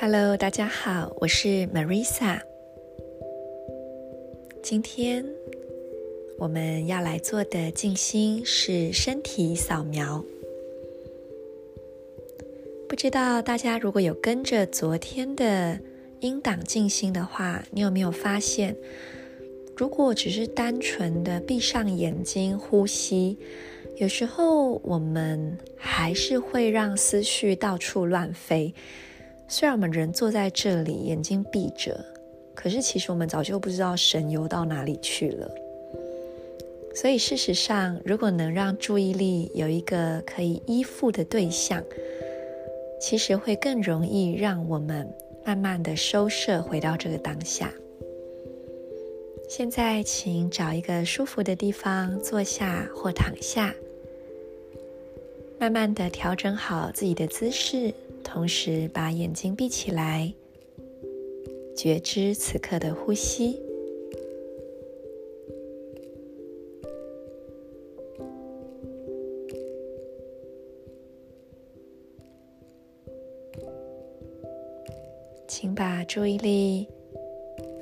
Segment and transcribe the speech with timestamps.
[0.00, 2.40] Hello，大家好，我是 Marisa。
[4.62, 5.24] 今天
[6.38, 10.24] 我们要来做的静心是身体扫描。
[12.88, 15.78] 不知道大家如果有跟着昨天的
[16.20, 18.74] 音档静心的话，你有没有发现，
[19.76, 23.38] 如果只是单纯的闭上眼睛呼吸，
[23.96, 28.74] 有时候我们还是会让思绪到处乱飞。
[29.46, 32.04] 虽然我们人坐在这里，眼睛闭着，
[32.54, 35.48] 可是其实我们早就不知道神游到哪里去了。
[36.94, 41.82] 所以事实上，如果能让注意力有一个可以依附的对象，
[43.00, 45.08] 其实会更容易让我们
[45.48, 47.72] 慢慢的收摄回到这个当下。
[49.48, 53.74] 现在，请找一个舒服的地方坐下或躺下，
[55.58, 57.94] 慢慢的调整好自己的姿势。
[58.22, 60.30] 同时，把眼睛闭起来，
[61.74, 63.58] 觉知此刻的呼吸。
[76.08, 76.88] 注意力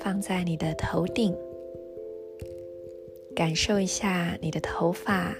[0.00, 1.36] 放在你的头顶，
[3.36, 5.36] 感受一下你的头发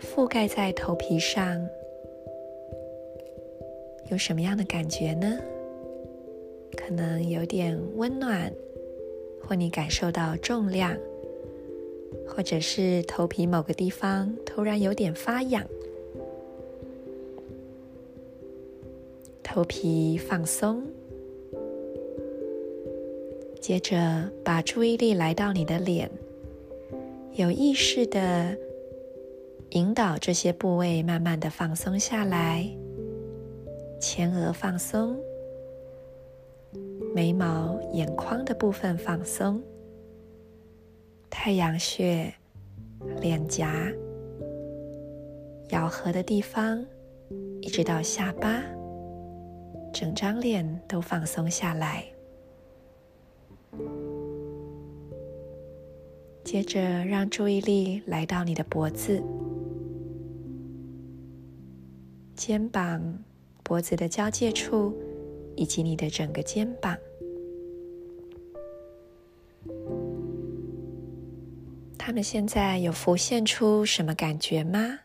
[0.00, 1.60] 覆盖在头皮上。
[4.12, 5.40] 有什么样的感觉呢？
[6.76, 8.52] 可能有点温暖，
[9.42, 10.96] 或你感受到重量，
[12.28, 15.66] 或者是头皮某个地方突然有点发痒。
[19.42, 20.86] 头皮放松，
[23.62, 26.10] 接着把注意力来到你的脸，
[27.34, 28.58] 有意识的
[29.70, 32.68] 引导这些部位慢慢的放松下来。
[34.00, 35.16] 前额放松，
[37.14, 39.62] 眉毛、眼眶的部分放松，
[41.30, 42.34] 太阳穴、
[43.20, 43.88] 脸颊、
[45.68, 46.84] 咬合的地方，
[47.60, 48.60] 一直到下巴，
[49.92, 52.11] 整张脸都放松下来。
[56.44, 59.22] 接着，让注意力来到你的脖子、
[62.34, 63.18] 肩膀。
[63.64, 64.92] 脖子的交界处，
[65.56, 66.98] 以及你的整个肩膀，
[71.96, 74.98] 他们现在有浮现出什么感觉吗？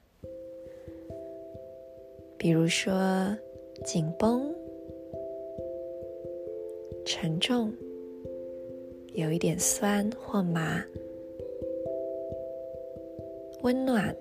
[2.35, 3.37] 比如说
[3.85, 4.51] 紧绷、
[7.05, 7.71] 沉重、
[9.17, 10.85] 有一点酸或麻、
[13.63, 14.15] 温暖，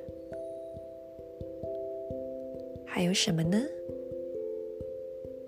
[2.86, 3.62] 还有什么呢？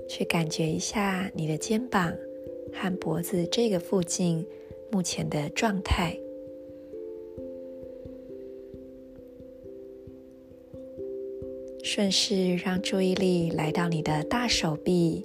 [0.07, 2.15] 去感觉一下你的肩膀
[2.75, 4.47] 和脖子这个附近
[4.91, 6.15] 目前的状态。
[11.83, 15.25] 顺势让注意力来到你的大手臂、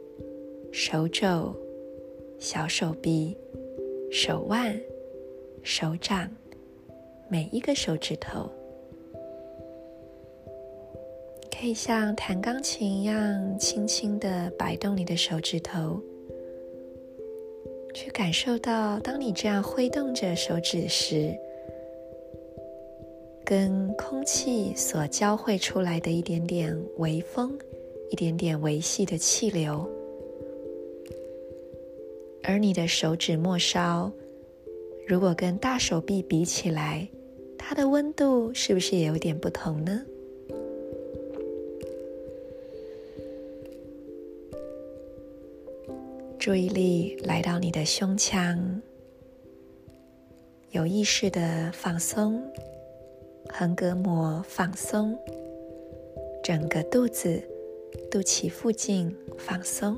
[0.72, 1.54] 手肘、
[2.40, 3.36] 小手臂、
[4.16, 4.80] 手腕、
[5.64, 6.30] 手掌，
[7.28, 8.48] 每一个手指头。
[11.52, 16.00] 可以像弹钢琴一样，轻轻地摆动你的手指头，
[17.92, 21.36] 去感受到，当你这样挥动着手指时，
[23.44, 27.58] 跟空气所交汇出来的一点点微风，
[28.12, 29.90] 一点点微细的气流，
[32.44, 34.12] 而你的手指末梢，
[35.08, 37.08] 如果跟大手臂比起来，
[37.58, 40.02] 它的温度是不是也有点不同呢？
[46.38, 48.82] 注意力来到你的胸腔，
[50.72, 52.44] 有意识的放松，
[53.50, 55.18] 横膈膜放松，
[56.44, 57.42] 整个肚子、
[58.12, 59.98] 肚脐附近放松，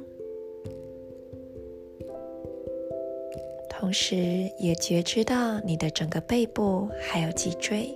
[3.85, 4.17] 同时
[4.57, 7.95] 也觉知到你的整个背部还有脊椎，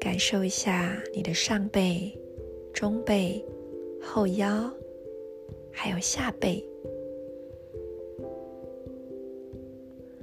[0.00, 2.10] 感受一下你的上背、
[2.72, 3.44] 中背、
[4.00, 4.72] 后腰。
[5.70, 6.64] 还有下背，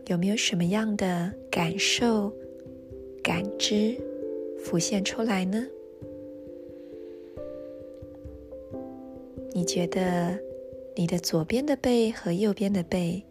[0.08, 2.34] 有没有什么样的感受、
[3.22, 3.96] 感知
[4.58, 5.64] 浮现出来呢？
[9.54, 10.40] 你觉得
[10.96, 13.24] 你的左边的背和右边的背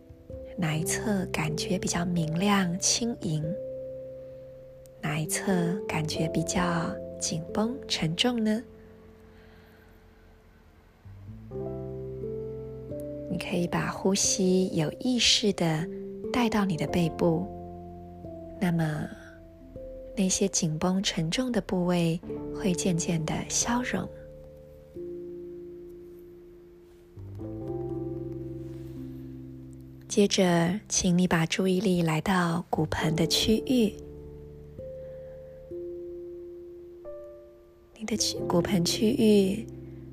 [0.60, 3.44] 哪一侧感觉比较明亮轻盈？
[5.00, 8.60] 哪一侧感觉比较紧绷沉重呢？
[13.30, 15.86] 你可以把呼吸有意识的
[16.32, 17.46] 带到你的背部，
[18.60, 19.08] 那么
[20.16, 22.20] 那些紧绷沉重的部位
[22.52, 24.08] 会渐渐的消融。
[30.08, 33.94] 接着，请你把注意力来到骨盆的区域。
[37.94, 38.16] 你的
[38.48, 39.66] 骨盆区域，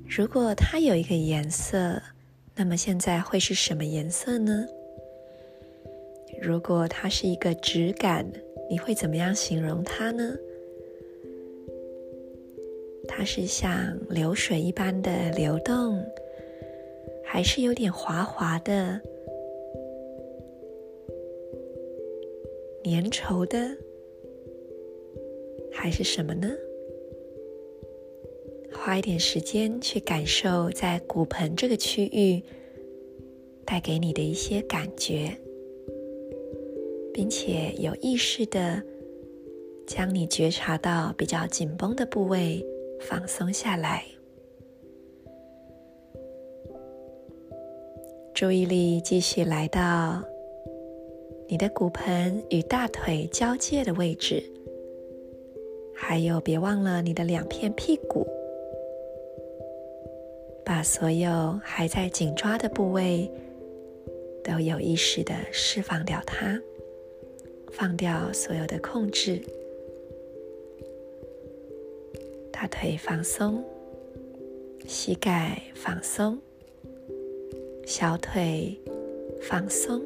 [0.06, 2.00] 如果它有一个颜色，
[2.54, 4.66] 那么现在会是什么颜色呢？
[6.42, 8.30] 如果它是一个质感，
[8.68, 10.36] 你会怎么样形容它呢？
[13.08, 16.04] 它是像流水一般的流动，
[17.24, 19.00] 还是有点滑滑的？
[22.88, 23.76] 粘稠的，
[25.72, 26.48] 还是什么呢？
[28.72, 32.40] 花一点时间去感受在骨盆这个区域
[33.64, 35.36] 带给你的一些感觉，
[37.12, 38.80] 并且有意识的
[39.84, 42.64] 将你觉察到比较紧绷的部位
[43.00, 44.04] 放松下来，
[48.32, 50.22] 注意力继续来到。
[51.48, 54.42] 你的骨盆与大腿交界的位置，
[55.94, 58.26] 还有别忘了你的两片屁股，
[60.64, 63.30] 把所有还在紧抓的部位
[64.42, 66.60] 都有意识地释放掉它，
[67.70, 69.40] 放掉所有的控制。
[72.52, 73.62] 大腿放松，
[74.84, 76.36] 膝盖放松，
[77.84, 78.76] 小腿
[79.40, 80.02] 放松。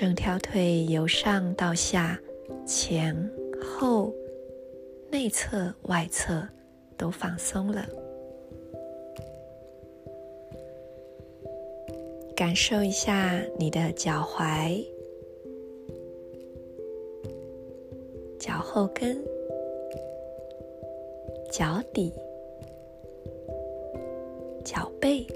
[0.00, 2.18] 整条腿由上到下、
[2.64, 3.14] 前
[3.62, 4.10] 后、
[5.10, 6.42] 内侧、外侧
[6.96, 7.86] 都放松了。
[12.34, 14.82] 感受一下你的脚踝、
[18.38, 19.22] 脚后跟、
[21.52, 22.10] 脚底、
[24.64, 25.26] 脚背、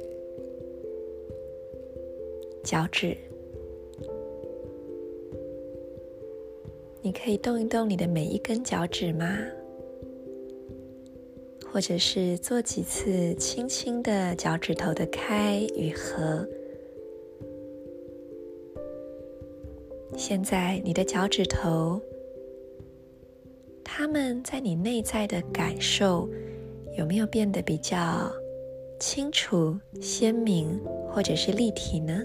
[2.64, 3.14] 脚趾。
[7.04, 9.36] 你可以动一动你的每一根脚趾吗？
[11.70, 16.48] 或者是做几次轻轻的脚趾头的开与合。
[20.16, 22.00] 现在你的脚趾头，
[23.84, 26.26] 它们在你内在的感受
[26.96, 28.32] 有没有变得比较
[28.98, 30.80] 清楚、鲜明，
[31.10, 32.24] 或者是立体呢？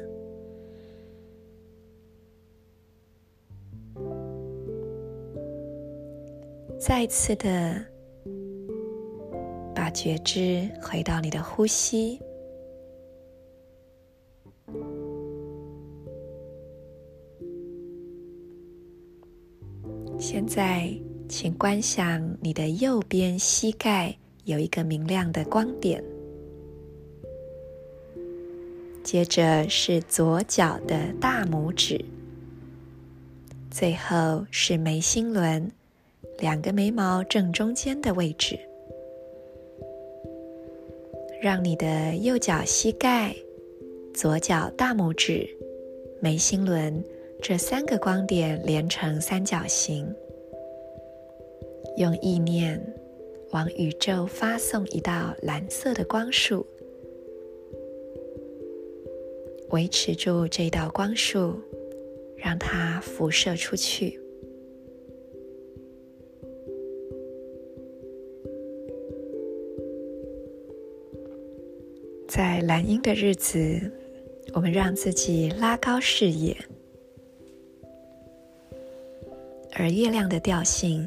[6.80, 7.86] 再次的
[9.76, 12.18] 把觉知回到你的呼吸。
[20.18, 20.90] 现在，
[21.28, 26.02] 请观想你的右边膝盖有一个明亮的光点，
[29.04, 32.04] 接着是左脚的大拇指，
[33.70, 35.70] 最后是眉心轮。
[36.40, 38.58] 两个眉毛正中间的位置，
[41.42, 43.36] 让你的右脚膝盖、
[44.14, 45.48] 左脚大拇指、
[46.22, 47.04] 眉心轮
[47.42, 50.08] 这三个光点连成三角形，
[51.98, 52.82] 用意念
[53.52, 56.66] 往宇宙发送一道蓝色的光束，
[59.72, 61.60] 维持住这道光束，
[62.38, 64.18] 让它辐射出去。
[72.40, 73.92] 在蓝鹰的日子，
[74.54, 76.56] 我们让自己拉高视野，
[79.74, 81.06] 而月亮的调性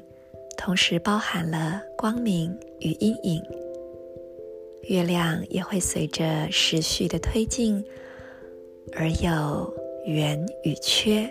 [0.59, 3.43] 同时包含了光明与阴影。
[4.91, 7.83] 月亮也会随着时序的推进
[8.93, 9.75] 而有
[10.05, 11.27] 圆与缺，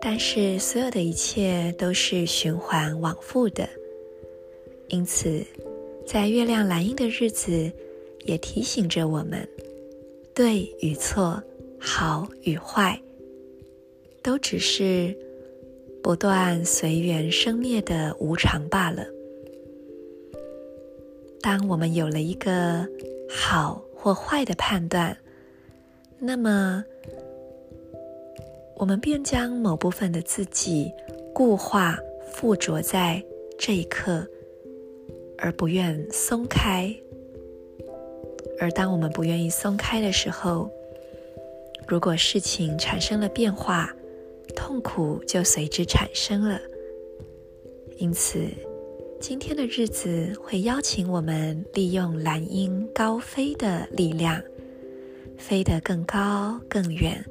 [0.00, 3.68] 但是所有的一切都是循环往复的，
[4.90, 5.44] 因此。
[6.06, 7.70] 在月亮蓝鹰的日子，
[8.24, 9.46] 也提醒着我们：
[10.32, 11.42] 对与错，
[11.80, 12.98] 好与坏，
[14.22, 15.14] 都只是
[16.00, 19.04] 不断随缘生灭的无常罢了。
[21.40, 22.86] 当我们有了一个
[23.28, 25.16] 好或坏的判断，
[26.20, 26.84] 那么
[28.76, 30.88] 我们便将某部分的自己
[31.34, 31.98] 固化、
[32.32, 33.20] 附着在
[33.58, 34.24] 这一刻，
[35.38, 36.94] 而不愿松开。
[38.58, 40.70] 而当我们不愿意松开的时候，
[41.86, 43.94] 如果事情产生了变化，
[44.54, 46.60] 痛苦就随之产生了。
[47.98, 48.44] 因此，
[49.20, 54.42] 今天的日子会邀请我们利用蓝鹰高飞的力量，
[55.36, 57.24] 飞得更高更远，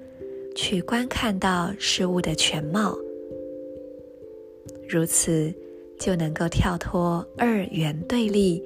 [0.56, 2.98] 去观看到事物的全貌。
[4.88, 5.54] 如此，
[6.00, 8.64] 就能够跳脱二元对立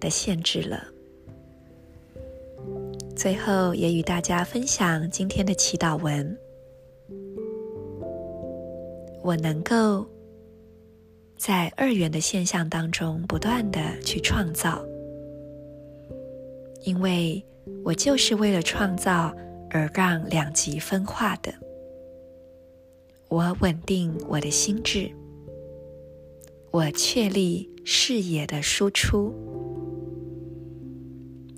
[0.00, 0.86] 的限制了。
[3.14, 6.36] 最后，也与大家分享今天的祈祷文。
[9.22, 10.06] 我能够
[11.36, 14.84] 在二元的现象当中不断的去创造，
[16.84, 17.42] 因为
[17.84, 19.34] 我就是为了创造
[19.70, 21.52] 而让两极分化的。
[23.28, 25.10] 我稳定我的心智，
[26.75, 29.33] 我确立视野的输出。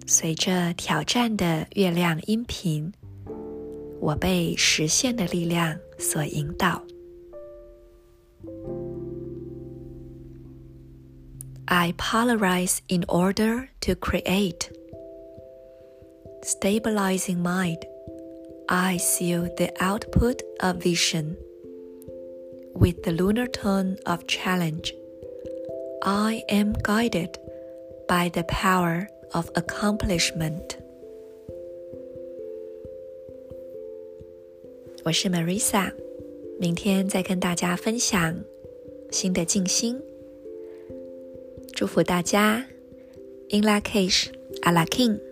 [0.05, 2.91] 随着挑战的月亮音频，
[3.99, 6.83] 我被实现的力量所引导。
[11.65, 14.69] I polarize in order to create.
[16.43, 17.79] Stabilizing mind,
[18.67, 21.37] I seal the output of vision.
[22.75, 24.93] With the lunar tone of challenge,
[26.01, 27.31] I am guided
[28.07, 30.77] by the power of accomplishment。
[35.03, 35.91] 我是 Marisa，
[36.59, 38.43] 明天再跟大家分享
[39.11, 39.99] 新的静心。
[41.73, 42.65] 祝福大家，
[43.49, 44.27] In Lak'ech,
[44.61, 45.26] Ala K'in。